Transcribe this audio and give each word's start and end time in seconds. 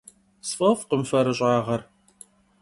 Sf'ef'khım 0.47 1.01
ferış'ağer. 1.09 1.81